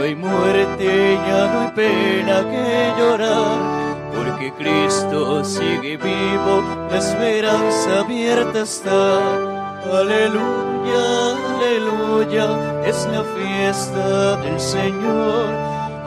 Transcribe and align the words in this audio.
no 0.00 0.06
hay 0.06 0.14
muerte, 0.14 1.18
ya 1.28 1.52
no 1.52 1.60
hay 1.60 1.70
pena 1.72 2.40
que 2.50 2.94
llorar, 2.98 4.10
porque 4.16 4.50
Cristo 4.54 5.44
sigue 5.44 5.98
vivo, 5.98 6.88
la 6.90 6.96
esperanza 6.96 8.00
abierta 8.00 8.62
está. 8.62 9.18
Aleluya, 9.84 11.36
aleluya, 11.54 12.82
es 12.86 13.06
la 13.12 13.22
fiesta 13.24 14.36
del 14.38 14.58
Señor. 14.58 15.50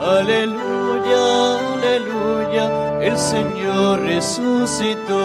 Aleluya, 0.02 1.60
aleluya, 1.76 3.00
el 3.00 3.16
Señor 3.16 4.02
resucitó. 4.02 5.20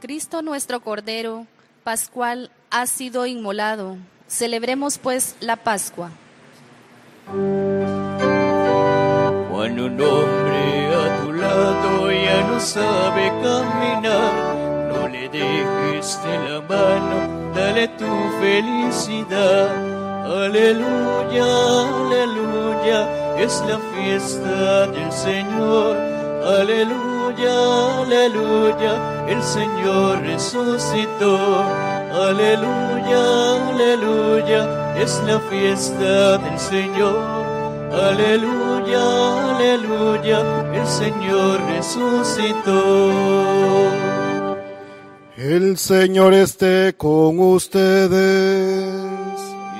Cristo 0.00 0.40
nuestro 0.40 0.80
Cordero 0.80 1.46
Pascual 1.84 2.50
ha 2.70 2.86
sido 2.86 3.26
inmolado. 3.26 3.98
Celebremos 4.32 4.96
pues 4.96 5.36
la 5.40 5.56
Pascua. 5.56 6.10
Cuando 9.50 9.86
un 9.86 10.00
hombre 10.00 10.94
a 10.94 11.20
tu 11.20 11.32
lado 11.32 12.10
ya 12.10 12.40
no 12.48 12.58
sabe 12.58 13.30
caminar, 13.42 14.32
no 14.88 15.06
le 15.08 15.28
dejes 15.28 16.18
de 16.24 16.38
la 16.48 16.60
mano, 16.62 17.52
dale 17.54 17.88
tu 17.88 18.08
felicidad. 18.40 19.68
Aleluya, 20.24 21.44
aleluya, 22.06 23.36
es 23.36 23.62
la 23.68 23.78
fiesta 23.94 24.86
del 24.86 25.12
Señor. 25.12 25.94
Aleluya, 26.42 28.00
aleluya, 28.00 29.26
el 29.28 29.42
Señor 29.42 30.22
resucitó. 30.22 31.91
Aleluya, 32.12 33.70
aleluya, 33.70 35.00
es 35.00 35.18
la 35.26 35.40
fiesta 35.40 36.36
del 36.36 36.58
Señor. 36.58 37.16
Aleluya, 37.90 39.56
aleluya, 39.56 40.40
el 40.74 40.86
Señor 40.86 41.60
resucitó. 41.68 43.10
El 45.38 45.78
Señor 45.78 46.34
esté 46.34 46.94
con 46.98 47.40
ustedes. 47.40 48.12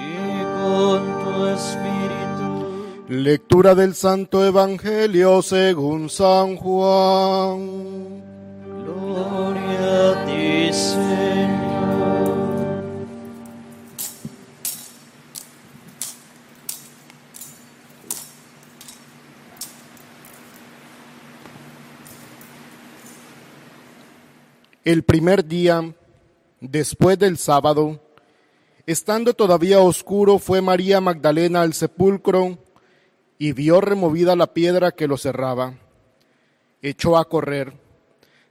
Y 0.01 0.43
con 0.63 1.03
tu 1.25 1.47
espíritu. 1.49 2.87
Lectura 3.09 3.75
del 3.75 3.95
Santo 3.95 4.43
Evangelio 4.43 5.43
según 5.43 6.09
San 6.09 6.57
Juan. 6.57 8.22
El 24.85 25.05
primer 25.05 25.45
día, 25.45 25.95
después 26.61 27.17
del 27.17 27.39
sábado, 27.39 28.01
estando 28.85 29.33
todavía 29.33 29.79
oscuro, 29.79 30.41
fue 30.41 30.61
María 30.61 31.01
Magdalena 31.01 31.63
al 31.63 31.73
sepulcro 31.73 32.59
y 33.39 33.53
vio 33.53 33.81
removida 33.81 34.35
la 34.35 34.53
piedra 34.53 34.91
que 34.91 35.07
lo 35.07 35.17
cerraba. 35.17 35.75
Echó 36.83 37.17
a 37.17 37.29
correr. 37.29 37.73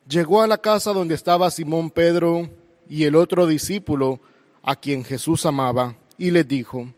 Llegó 0.07 0.41
a 0.41 0.47
la 0.47 0.59
casa 0.59 0.93
donde 0.93 1.15
estaba 1.15 1.51
Simón 1.51 1.89
Pedro 1.91 2.49
y 2.87 3.03
el 3.03 3.17
otro 3.17 3.45
discípulo 3.45 4.21
a 4.63 4.77
quien 4.77 5.03
Jesús 5.03 5.45
amaba, 5.45 5.97
y 6.17 6.31
le 6.31 6.45
dijo, 6.45 6.93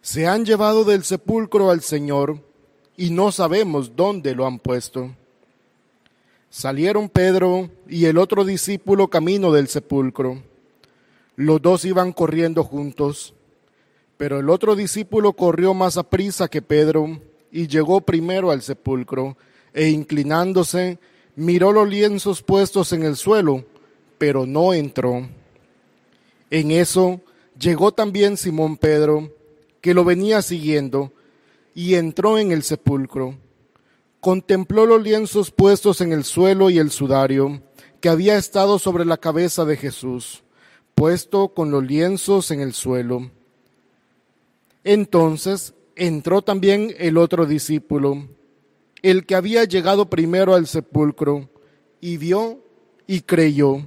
Se 0.00 0.28
han 0.28 0.44
llevado 0.44 0.84
del 0.84 1.02
sepulcro 1.02 1.72
al 1.72 1.80
Señor 1.80 2.38
y 2.96 3.10
no 3.10 3.32
sabemos 3.32 3.96
dónde 3.96 4.32
lo 4.36 4.46
han 4.46 4.60
puesto. 4.60 5.16
Salieron 6.52 7.08
Pedro 7.08 7.70
y 7.88 8.06
el 8.06 8.18
otro 8.18 8.44
discípulo 8.44 9.06
camino 9.06 9.52
del 9.52 9.68
sepulcro. 9.68 10.42
Los 11.36 11.62
dos 11.62 11.84
iban 11.84 12.12
corriendo 12.12 12.64
juntos, 12.64 13.34
pero 14.16 14.40
el 14.40 14.50
otro 14.50 14.74
discípulo 14.74 15.34
corrió 15.34 15.74
más 15.74 15.96
a 15.96 16.02
prisa 16.02 16.48
que 16.48 16.60
Pedro 16.60 17.20
y 17.52 17.68
llegó 17.68 18.00
primero 18.00 18.50
al 18.50 18.62
sepulcro 18.62 19.36
e 19.72 19.90
inclinándose 19.90 20.98
miró 21.36 21.70
los 21.70 21.88
lienzos 21.88 22.42
puestos 22.42 22.92
en 22.92 23.04
el 23.04 23.14
suelo, 23.14 23.64
pero 24.18 24.44
no 24.44 24.74
entró. 24.74 25.28
En 26.50 26.72
eso 26.72 27.20
llegó 27.60 27.92
también 27.92 28.36
Simón 28.36 28.76
Pedro, 28.76 29.32
que 29.80 29.94
lo 29.94 30.04
venía 30.04 30.42
siguiendo, 30.42 31.12
y 31.76 31.94
entró 31.94 32.38
en 32.38 32.50
el 32.50 32.64
sepulcro 32.64 33.36
contempló 34.20 34.86
los 34.86 35.02
lienzos 35.02 35.50
puestos 35.50 36.00
en 36.00 36.12
el 36.12 36.24
suelo 36.24 36.70
y 36.70 36.78
el 36.78 36.90
sudario 36.90 37.62
que 38.00 38.08
había 38.08 38.36
estado 38.36 38.78
sobre 38.78 39.04
la 39.04 39.16
cabeza 39.16 39.64
de 39.64 39.76
Jesús, 39.76 40.42
puesto 40.94 41.48
con 41.48 41.70
los 41.70 41.84
lienzos 41.84 42.50
en 42.50 42.60
el 42.60 42.72
suelo. 42.72 43.30
Entonces 44.84 45.74
entró 45.96 46.42
también 46.42 46.94
el 46.98 47.18
otro 47.18 47.46
discípulo, 47.46 48.28
el 49.02 49.26
que 49.26 49.34
había 49.34 49.64
llegado 49.64 50.08
primero 50.08 50.54
al 50.54 50.66
sepulcro, 50.66 51.50
y 52.00 52.16
vio 52.16 52.64
y 53.06 53.20
creyó, 53.20 53.84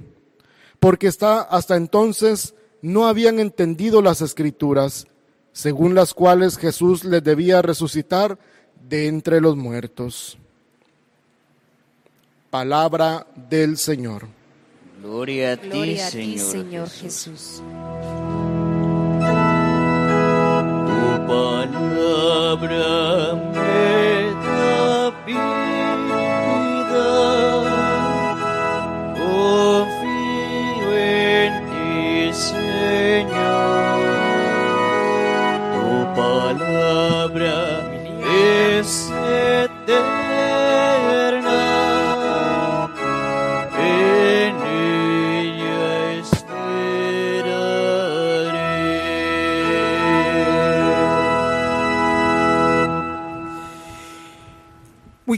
porque 0.78 1.08
hasta 1.08 1.76
entonces 1.76 2.54
no 2.82 3.06
habían 3.06 3.40
entendido 3.40 4.02
las 4.02 4.20
escrituras, 4.20 5.06
según 5.52 5.94
las 5.94 6.14
cuales 6.14 6.58
Jesús 6.58 7.04
les 7.04 7.24
debía 7.24 7.62
resucitar 7.62 8.38
de 8.88 9.06
entre 9.06 9.40
los 9.40 9.56
muertos. 9.56 10.38
Palabra 12.50 13.26
del 13.34 13.78
Señor. 13.78 14.28
Gloria 15.02 15.52
a 15.52 15.56
ti, 15.56 15.68
Gloria 15.68 16.06
a 16.06 16.10
ti, 16.10 16.38
Señor, 16.38 16.50
Señor 16.50 16.90
Jesús. 16.90 17.60
Jesús. 17.60 18.23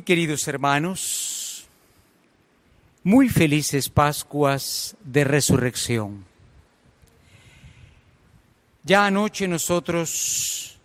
Queridos 0.07 0.47
hermanos, 0.47 1.67
muy 3.03 3.29
felices 3.29 3.89
Pascuas 3.89 4.97
de 5.05 5.25
Resurrección. 5.25 6.25
Ya 8.85 9.05
anoche 9.05 9.49
nosotros, 9.49 10.79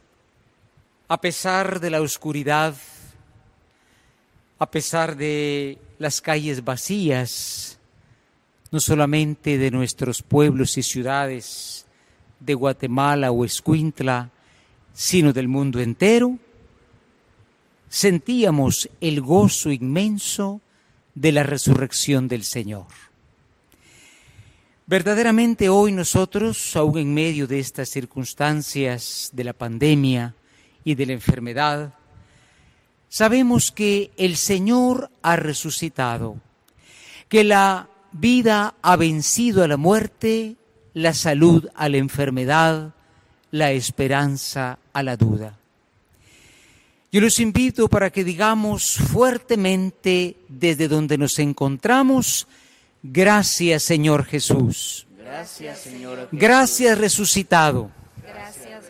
a 1.08 1.22
pesar 1.22 1.80
de 1.80 1.92
la 1.92 2.02
oscuridad, 2.02 2.74
a 4.58 4.72
pesar 4.72 5.16
de 5.16 5.78
las 6.00 6.20
calles 6.20 6.64
vacías, 6.64 7.78
no 8.72 8.80
solamente 8.80 9.60
de 9.60 9.70
nuestros 9.70 10.24
pueblos 10.24 10.80
y 10.80 10.84
ciudades 10.84 11.86
de 12.40 12.56
Guatemala 12.56 13.30
o 13.30 13.46
Escuintla, 13.46 14.32
sino 14.96 15.32
del 15.32 15.48
mundo 15.48 15.80
entero, 15.80 16.40
sentíamos 17.92 18.90
el 19.02 19.20
gozo 19.20 19.70
inmenso 19.70 20.62
de 21.14 21.34
la 21.34 21.44
resurrección 21.44 22.30
del 22.30 22.46
Señor. 22.46 22.88
Verdaderamente 24.88 25.68
hoy 25.68 25.92
nosotros, 25.92 26.74
aún 26.78 26.98
en 26.98 27.14
medio 27.14 27.48
de 27.48 27.60
estas 27.60 27.90
circunstancias 27.90 29.30
de 29.34 29.44
la 29.44 29.52
pandemia 29.52 30.34
y 30.86 30.96
de 30.96 31.06
la 31.06 31.14
enfermedad, 31.14 31.94
sabemos 33.10 33.74
que 33.74 34.12
el 34.16 34.38
Señor 34.38 35.12
ha 35.22 35.36
resucitado, 35.36 36.38
que 37.28 37.44
la 37.44 37.90
vida 38.14 38.74
ha 38.82 38.96
vencido 38.96 39.66
a 39.66 39.68
la 39.68 39.78
muerte, 39.78 40.56
la 40.94 41.14
salud 41.14 41.68
a 41.76 41.90
la 41.90 41.98
enfermedad, 41.98 42.94
la 43.52 43.74
esperanza 43.74 44.80
a 44.94 45.04
la 45.04 45.18
duda. 45.18 45.61
Yo 47.14 47.20
los 47.20 47.40
invito 47.42 47.90
para 47.90 48.10
que 48.10 48.24
digamos 48.24 48.94
fuertemente 48.96 50.38
desde 50.48 50.88
donde 50.88 51.18
nos 51.18 51.40
encontramos, 51.40 52.48
gracias 53.04 53.84
Señor 53.84 54.24
Jesús, 54.24 55.06
Gracias, 55.18 55.80
Señor. 55.80 56.16
Jesús. 56.18 56.30
gracias 56.40 56.98
resucitado, 56.98 57.92
Gracias, 58.24 58.86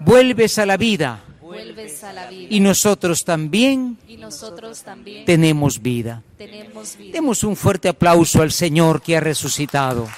vuelves 0.00 0.58
a 0.58 0.64
la 0.64 0.78
vida 0.78 1.22
vuelves 1.42 2.02
a 2.02 2.14
la 2.14 2.28
vida. 2.30 2.46
y 2.50 2.60
nosotros 2.60 3.24
también 3.26 3.98
Y 4.08 4.16
nosotros 4.16 4.82
también 4.82 5.26
tenemos 5.26 5.82
vida. 5.82 6.22
tenemos 6.38 6.96
vida. 6.96 7.12
Demos 7.12 7.44
un 7.44 7.56
fuerte 7.56 7.88
aplauso 7.88 8.40
al 8.40 8.52
Señor 8.52 9.02
que 9.02 9.18
ha 9.18 9.20
resucitado. 9.20 10.08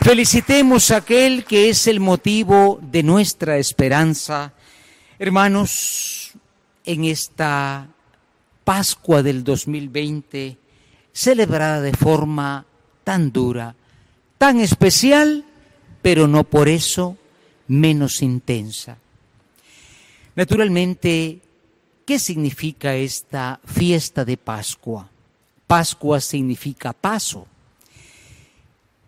Felicitemos 0.00 0.92
a 0.92 0.98
aquel 0.98 1.44
que 1.44 1.68
es 1.68 1.86
el 1.88 1.98
motivo 2.00 2.78
de 2.80 3.02
nuestra 3.02 3.58
esperanza. 3.58 4.52
Hermanos, 5.18 6.19
en 6.84 7.04
esta 7.04 7.88
Pascua 8.64 9.22
del 9.22 9.42
2020, 9.42 10.56
celebrada 11.12 11.80
de 11.80 11.92
forma 11.92 12.64
tan 13.04 13.32
dura, 13.32 13.74
tan 14.38 14.60
especial, 14.60 15.44
pero 16.02 16.28
no 16.28 16.44
por 16.44 16.68
eso 16.68 17.16
menos 17.68 18.22
intensa. 18.22 18.98
Naturalmente, 20.36 21.40
¿qué 22.04 22.18
significa 22.18 22.94
esta 22.94 23.60
fiesta 23.64 24.24
de 24.24 24.36
Pascua? 24.36 25.08
Pascua 25.66 26.20
significa 26.20 26.92
paso. 26.92 27.46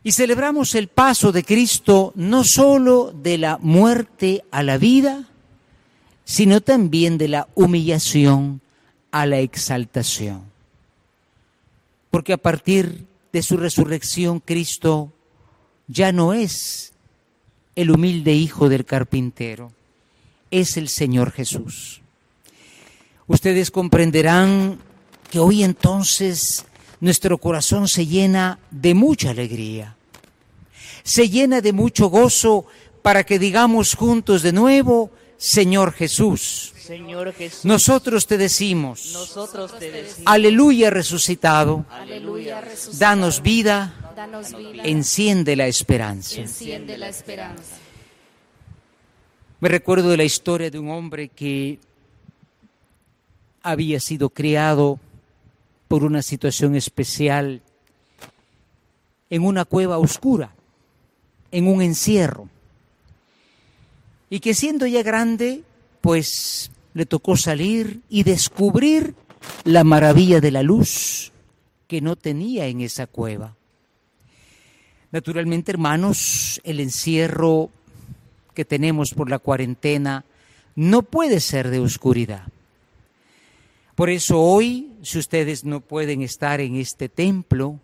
Y 0.04 0.12
celebramos 0.12 0.74
el 0.74 0.88
paso 0.88 1.30
de 1.30 1.44
Cristo 1.44 2.12
no 2.16 2.42
sólo 2.44 3.12
de 3.12 3.38
la 3.38 3.58
muerte 3.58 4.44
a 4.50 4.62
la 4.62 4.78
vida, 4.78 5.28
sino 6.24 6.60
también 6.60 7.18
de 7.18 7.28
la 7.28 7.48
humillación 7.54 8.60
a 9.10 9.26
la 9.26 9.38
exaltación. 9.38 10.42
Porque 12.10 12.32
a 12.32 12.38
partir 12.38 13.06
de 13.32 13.42
su 13.42 13.56
resurrección 13.56 14.40
Cristo 14.40 15.12
ya 15.86 16.12
no 16.12 16.32
es 16.32 16.92
el 17.76 17.90
humilde 17.90 18.32
hijo 18.32 18.68
del 18.68 18.84
carpintero, 18.84 19.72
es 20.50 20.76
el 20.76 20.88
Señor 20.88 21.32
Jesús. 21.32 22.02
Ustedes 23.26 23.70
comprenderán 23.70 24.78
que 25.30 25.38
hoy 25.38 25.62
entonces 25.62 26.66
nuestro 27.00 27.38
corazón 27.38 27.88
se 27.88 28.06
llena 28.06 28.58
de 28.70 28.94
mucha 28.94 29.30
alegría, 29.30 29.96
se 31.02 31.28
llena 31.28 31.60
de 31.60 31.72
mucho 31.72 32.08
gozo 32.08 32.66
para 33.00 33.24
que 33.24 33.38
digamos 33.38 33.94
juntos 33.94 34.42
de 34.42 34.52
nuevo, 34.52 35.10
Señor 35.42 35.92
Jesús, 35.92 36.72
Señor 36.78 37.32
Jesús, 37.32 37.64
nosotros 37.64 38.28
te 38.28 38.38
decimos, 38.38 39.10
nosotros 39.12 39.76
te 39.76 39.90
decimos, 39.90 40.22
aleluya 40.26 40.88
resucitado, 40.90 41.84
Aleluya, 41.90 42.60
resucitado. 42.60 42.98
danos 43.00 43.42
vida, 43.42 44.12
Danos 44.14 44.56
vida. 44.56 44.84
enciende 44.84 45.56
la 45.56 45.66
esperanza. 45.66 46.40
Enciende 46.40 46.96
la 46.96 47.08
esperanza. 47.08 47.76
Me 49.58 49.68
recuerdo 49.68 50.10
de 50.10 50.16
la 50.16 50.24
historia 50.24 50.70
de 50.70 50.78
un 50.78 50.90
hombre 50.90 51.28
que 51.28 51.80
había 53.64 53.98
sido 53.98 54.30
criado 54.30 55.00
por 55.88 56.04
una 56.04 56.22
situación 56.22 56.76
especial 56.76 57.62
en 59.28 59.44
una 59.44 59.64
cueva 59.64 59.98
oscura, 59.98 60.54
en 61.50 61.66
un 61.66 61.82
encierro, 61.82 62.48
y 64.32 64.40
que 64.40 64.54
siendo 64.54 64.86
ya 64.86 65.02
grande, 65.02 65.62
pues 66.00 66.70
le 66.94 67.04
tocó 67.04 67.36
salir 67.36 68.00
y 68.08 68.22
descubrir 68.22 69.14
la 69.64 69.84
maravilla 69.84 70.40
de 70.40 70.50
la 70.50 70.62
luz 70.62 71.32
que 71.86 72.00
no 72.00 72.16
tenía 72.16 72.66
en 72.66 72.80
esa 72.80 73.06
cueva. 73.06 73.54
Naturalmente, 75.10 75.70
hermanos, 75.70 76.62
el 76.64 76.80
encierro 76.80 77.68
que 78.54 78.64
tenemos 78.64 79.12
por 79.12 79.28
la 79.28 79.38
cuarentena 79.38 80.24
no 80.76 81.02
puede 81.02 81.38
ser 81.38 81.68
de 81.68 81.80
oscuridad. 81.80 82.44
Por 83.94 84.08
eso 84.08 84.40
hoy, 84.40 84.94
si 85.02 85.18
ustedes 85.18 85.66
no 85.66 85.80
pueden 85.82 86.22
estar 86.22 86.62
en 86.62 86.76
este 86.76 87.10
templo, 87.10 87.80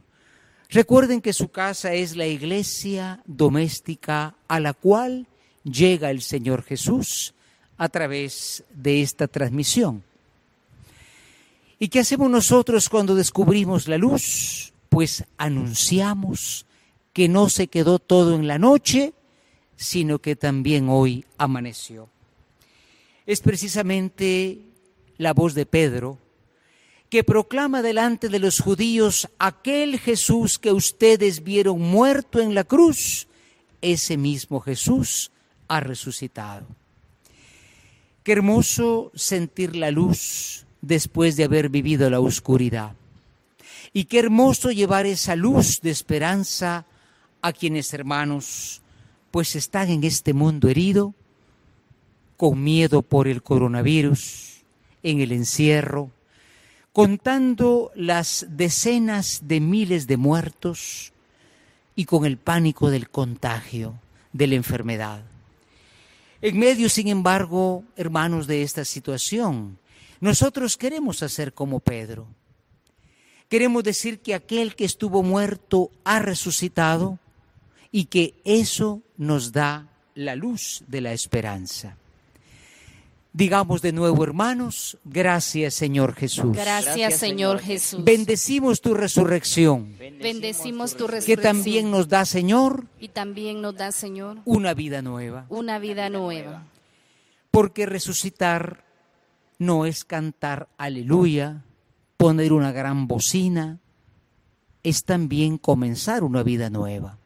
recuerden 0.70 1.20
que 1.20 1.34
su 1.34 1.48
casa 1.48 1.92
es 1.92 2.16
la 2.16 2.26
iglesia 2.26 3.22
doméstica 3.26 4.34
a 4.48 4.60
la 4.60 4.72
cual 4.72 5.26
llega 5.64 6.10
el 6.10 6.22
Señor 6.22 6.62
Jesús 6.62 7.34
a 7.76 7.88
través 7.88 8.64
de 8.74 9.02
esta 9.02 9.28
transmisión. 9.28 10.02
¿Y 11.78 11.88
qué 11.88 12.00
hacemos 12.00 12.28
nosotros 12.28 12.88
cuando 12.88 13.14
descubrimos 13.14 13.86
la 13.86 13.98
luz? 13.98 14.72
Pues 14.88 15.24
anunciamos 15.36 16.66
que 17.12 17.28
no 17.28 17.48
se 17.48 17.68
quedó 17.68 18.00
todo 18.00 18.34
en 18.34 18.48
la 18.48 18.58
noche, 18.58 19.12
sino 19.76 20.18
que 20.18 20.34
también 20.34 20.88
hoy 20.88 21.24
amaneció. 21.36 22.08
Es 23.26 23.40
precisamente 23.40 24.58
la 25.18 25.32
voz 25.32 25.54
de 25.54 25.66
Pedro 25.66 26.18
que 27.10 27.24
proclama 27.24 27.80
delante 27.80 28.28
de 28.28 28.38
los 28.38 28.60
judíos 28.60 29.28
aquel 29.38 29.98
Jesús 29.98 30.58
que 30.58 30.72
ustedes 30.72 31.42
vieron 31.42 31.80
muerto 31.80 32.40
en 32.40 32.54
la 32.54 32.64
cruz, 32.64 33.28
ese 33.80 34.16
mismo 34.16 34.60
Jesús 34.60 35.30
ha 35.68 35.80
resucitado. 35.80 36.66
Qué 38.22 38.32
hermoso 38.32 39.12
sentir 39.14 39.76
la 39.76 39.90
luz 39.90 40.66
después 40.80 41.36
de 41.36 41.44
haber 41.44 41.68
vivido 41.68 42.10
la 42.10 42.20
oscuridad. 42.20 42.94
Y 43.92 44.04
qué 44.04 44.18
hermoso 44.18 44.70
llevar 44.70 45.06
esa 45.06 45.34
luz 45.36 45.80
de 45.80 45.90
esperanza 45.90 46.84
a 47.40 47.52
quienes, 47.52 47.92
hermanos, 47.94 48.82
pues 49.30 49.56
están 49.56 49.88
en 49.88 50.04
este 50.04 50.34
mundo 50.34 50.68
herido, 50.68 51.14
con 52.36 52.62
miedo 52.62 53.02
por 53.02 53.28
el 53.28 53.42
coronavirus, 53.42 54.62
en 55.02 55.20
el 55.20 55.32
encierro, 55.32 56.10
contando 56.92 57.90
las 57.94 58.46
decenas 58.50 59.42
de 59.44 59.60
miles 59.60 60.06
de 60.06 60.16
muertos 60.16 61.12
y 61.96 62.04
con 62.04 62.24
el 62.24 62.36
pánico 62.36 62.90
del 62.90 63.08
contagio, 63.08 63.94
de 64.32 64.46
la 64.48 64.54
enfermedad. 64.54 65.22
En 66.40 66.58
medio, 66.58 66.88
sin 66.88 67.08
embargo, 67.08 67.84
hermanos, 67.96 68.46
de 68.46 68.62
esta 68.62 68.84
situación, 68.84 69.78
nosotros 70.20 70.76
queremos 70.76 71.22
hacer 71.22 71.52
como 71.52 71.80
Pedro. 71.80 72.28
Queremos 73.48 73.82
decir 73.82 74.20
que 74.20 74.34
aquel 74.34 74.76
que 74.76 74.84
estuvo 74.84 75.22
muerto 75.22 75.90
ha 76.04 76.18
resucitado 76.20 77.18
y 77.90 78.04
que 78.04 78.40
eso 78.44 79.02
nos 79.16 79.52
da 79.52 79.88
la 80.14 80.36
luz 80.36 80.84
de 80.86 81.00
la 81.00 81.12
esperanza. 81.12 81.96
Digamos 83.32 83.82
de 83.82 83.92
nuevo, 83.92 84.24
hermanos, 84.24 84.98
gracias 85.04 85.74
Señor 85.74 86.14
Jesús. 86.14 86.56
Gracias, 86.56 87.16
Señor 87.18 87.60
Jesús. 87.60 88.02
Bendecimos 88.02 88.80
tu 88.80 88.94
resurrección, 88.94 89.96
Bendecimos 89.98 90.92
tu 90.96 91.06
que 91.06 91.12
resurrección. 91.12 91.42
también 91.42 91.90
nos 91.90 92.08
da, 92.08 92.24
Señor, 92.24 92.86
Y 92.98 93.08
también 93.08 93.60
nos 93.60 93.76
da, 93.76 93.92
Señor, 93.92 94.38
una 94.44 94.74
vida 94.74 95.02
nueva. 95.02 95.46
una 95.50 95.78
vida 95.78 96.08
nueva. 96.08 96.64
Porque 97.50 97.86
resucitar 97.86 98.84
no 99.58 99.86
es 99.86 100.04
cantar 100.04 100.68
aleluya, 100.78 101.64
poner 102.16 102.52
una 102.52 102.72
gran 102.72 103.06
bocina, 103.06 103.78
es 104.82 105.04
también 105.04 105.58
comenzar 105.58 106.24
una 106.24 106.42
vida 106.42 106.70
nueva. 106.70 107.18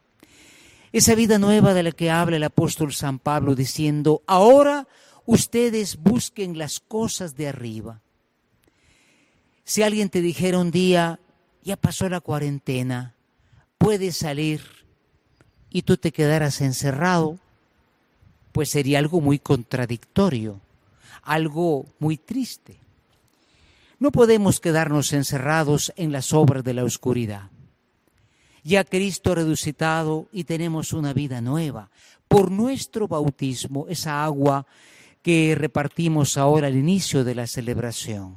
Esa 0.93 1.15
vida 1.15 1.39
nueva 1.39 1.73
de 1.75 1.85
la 1.85 1.93
que 1.93 2.11
habla 2.11 2.37
el 2.37 2.45
apóstol 2.45 2.93
San 2.93 3.19
Pablo 3.19 3.55
diciendo, 3.55 4.23
ahora 4.27 4.87
ustedes 5.27 5.97
busquen 5.97 6.59
las 6.59 6.81
cosas 6.81 7.37
de 7.37 7.49
arriba. 7.49 8.01
Si 9.65 9.83
alguien 9.83 10.11
te 10.11 10.21
dijera 10.21 10.59
un 10.59 10.71
día, 10.71 11.21
ya 11.63 11.77
pasó 11.77 12.09
la 12.09 12.21
cuarentena, 12.21 13.15
puedes 13.79 14.17
salir 14.17 14.61
y 15.71 15.83
tú 15.83 15.97
te 15.97 16.13
quedaras 16.13 16.61
encerrado, 16.61 17.39
pues 18.53 18.71
sería 18.71 18.99
algo 18.99 19.21
muy 19.21 19.39
contradictorio, 19.39 20.61
algo 21.23 21.87
muy 21.99 22.17
triste. 22.17 22.79
No 23.99 24.11
podemos 24.11 24.61
quedarnos 24.61 25.13
encerrados 25.13 25.93
en 25.97 26.11
las 26.11 26.33
obras 26.33 26.65
de 26.65 26.75
la 26.75 26.85
oscuridad. 26.85 27.51
Ya 28.65 28.85
Cristo 28.85 29.35
resucitado 29.35 30.29
y 30.33 30.45
tenemos 30.45 30.93
una 30.93 31.13
vida 31.13 31.41
nueva. 31.41 31.91
Por 32.29 32.51
nuestro 32.51 33.09
bautismo, 33.09 33.87
esa 33.89 34.25
agua 34.25 34.67
que 35.23 35.55
repartimos 35.57 36.37
ahora 36.37 36.67
al 36.67 36.77
inicio 36.77 37.25
de 37.25 37.35
la 37.35 37.47
celebración. 37.47 38.37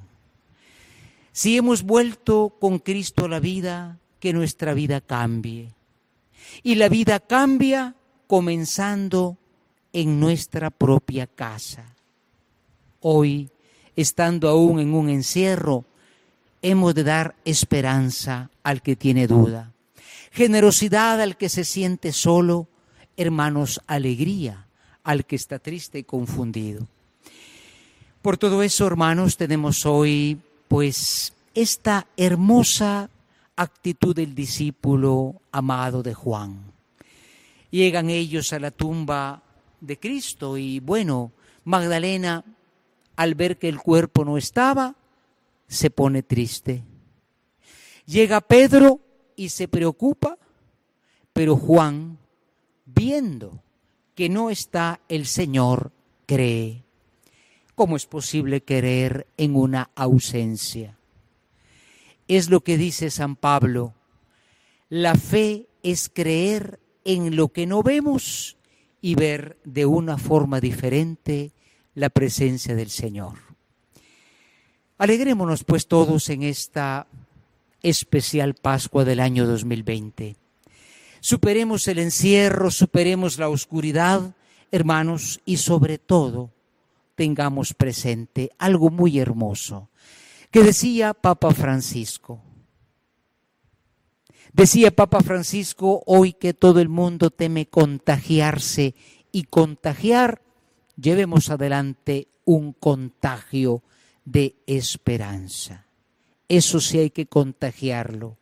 Si 1.31 1.57
hemos 1.57 1.83
vuelto 1.83 2.55
con 2.59 2.79
Cristo 2.79 3.25
a 3.25 3.29
la 3.29 3.39
vida, 3.39 3.97
que 4.19 4.31
nuestra 4.31 4.73
vida 4.73 5.01
cambie. 5.01 5.73
Y 6.63 6.75
la 6.75 6.87
vida 6.87 7.19
cambia 7.19 7.95
comenzando 8.27 9.37
en 9.91 10.19
nuestra 10.19 10.69
propia 10.69 11.27
casa. 11.27 11.95
Hoy, 13.01 13.49
estando 13.95 14.47
aún 14.47 14.79
en 14.79 14.93
un 14.93 15.09
encierro, 15.09 15.85
hemos 16.61 16.95
de 16.95 17.03
dar 17.03 17.35
esperanza 17.45 18.49
al 18.63 18.81
que 18.81 18.95
tiene 18.95 19.27
duda, 19.27 19.73
generosidad 20.31 21.21
al 21.21 21.37
que 21.37 21.49
se 21.49 21.63
siente 21.63 22.13
solo, 22.13 22.67
hermanos, 23.17 23.81
alegría 23.87 24.64
al 25.05 25.25
que 25.25 25.37
está 25.37 25.59
triste 25.59 25.99
y 25.99 26.03
confundido. 26.03 26.85
Por 28.21 28.37
todo 28.37 28.63
eso, 28.63 28.87
hermanos, 28.87 29.37
tenemos 29.37 29.85
hoy 29.85 30.41
pues 30.67 31.31
esta 31.53 32.07
hermosa 32.17 33.09
actitud 33.55 34.15
del 34.15 34.33
discípulo 34.33 35.35
amado 35.51 36.01
de 36.01 36.15
Juan. 36.15 36.73
Llegan 37.69 38.09
ellos 38.09 38.51
a 38.51 38.59
la 38.59 38.71
tumba 38.71 39.43
de 39.79 39.99
Cristo 39.99 40.57
y 40.57 40.79
bueno, 40.79 41.31
Magdalena, 41.63 42.43
al 43.15 43.35
ver 43.35 43.57
que 43.57 43.69
el 43.69 43.79
cuerpo 43.79 44.25
no 44.25 44.37
estaba, 44.37 44.95
se 45.67 45.91
pone 45.91 46.23
triste. 46.23 46.83
Llega 48.07 48.41
Pedro 48.41 48.99
y 49.35 49.49
se 49.49 49.67
preocupa, 49.67 50.37
pero 51.31 51.57
Juan, 51.57 52.17
viendo 52.85 53.61
que 54.15 54.29
no 54.29 54.49
está 54.49 55.01
el 55.09 55.25
Señor, 55.25 55.91
cree. 56.25 56.83
¿Cómo 57.75 57.97
es 57.97 58.05
posible 58.05 58.63
creer 58.63 59.27
en 59.37 59.55
una 59.55 59.91
ausencia? 59.95 60.97
Es 62.27 62.49
lo 62.49 62.61
que 62.61 62.77
dice 62.77 63.11
San 63.11 63.35
Pablo. 63.35 63.93
La 64.89 65.15
fe 65.15 65.67
es 65.83 66.09
creer 66.09 66.79
en 67.03 67.35
lo 67.35 67.49
que 67.49 67.67
no 67.67 67.83
vemos 67.83 68.57
y 69.01 69.15
ver 69.15 69.57
de 69.65 69.85
una 69.85 70.17
forma 70.17 70.59
diferente 70.59 71.51
la 71.93 72.09
presencia 72.09 72.73
del 72.75 72.89
Señor. 72.89 73.33
Alegrémonos 74.97 75.65
pues 75.65 75.87
todos 75.87 76.29
en 76.29 76.43
esta 76.43 77.07
especial 77.83 78.55
Pascua 78.55 79.03
del 79.03 79.19
año 79.19 79.45
2020. 79.45 80.37
Superemos 81.25 81.87
el 81.87 81.97
encierro, 81.97 82.69
superemos 82.69 83.39
la 83.39 83.49
oscuridad, 83.49 84.35
hermanos, 84.69 85.41
y 85.43 85.57
sobre 85.57 85.97
todo 85.97 86.51
tengamos 87.15 87.73
presente 87.73 88.51
algo 88.59 88.91
muy 88.91 89.17
hermoso 89.17 89.89
que 90.51 90.61
decía 90.61 91.15
Papa 91.15 91.51
Francisco. 91.51 92.43
Decía 94.53 94.91
Papa 94.91 95.21
Francisco 95.21 96.03
hoy 96.05 96.33
que 96.33 96.53
todo 96.53 96.79
el 96.79 96.89
mundo 96.89 97.31
teme 97.31 97.65
contagiarse 97.65 98.93
y 99.31 99.45
contagiar, 99.45 100.43
llevemos 100.95 101.49
adelante 101.49 102.27
un 102.43 102.71
contagio 102.71 103.81
de 104.25 104.57
esperanza. 104.67 105.87
Eso 106.47 106.79
sí 106.79 106.99
hay 106.99 107.09
que 107.09 107.25
contagiarlo. 107.25 108.37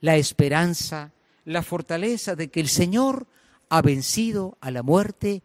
La 0.00 0.14
esperanza, 0.14 1.10
la 1.44 1.62
fortaleza 1.62 2.36
de 2.36 2.48
que 2.48 2.60
el 2.60 2.68
Señor 2.68 3.26
ha 3.68 3.82
vencido 3.82 4.58
a 4.60 4.70
la 4.70 4.82
muerte 4.82 5.42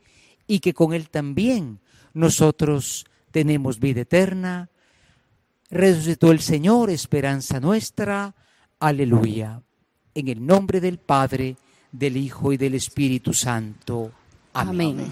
y 0.47 0.59
que 0.59 0.73
con 0.73 0.93
Él 0.93 1.09
también 1.09 1.79
nosotros 2.13 3.05
tenemos 3.31 3.79
vida 3.79 4.01
eterna. 4.01 4.69
Resucitó 5.69 6.31
el 6.31 6.39
Señor, 6.39 6.89
esperanza 6.89 7.59
nuestra. 7.59 8.35
Aleluya. 8.79 9.61
En 10.13 10.27
el 10.27 10.45
nombre 10.45 10.81
del 10.81 10.97
Padre, 10.97 11.57
del 11.91 12.17
Hijo 12.17 12.53
y 12.53 12.57
del 12.57 12.75
Espíritu 12.75 13.33
Santo. 13.33 14.11
Amén. 14.53 15.11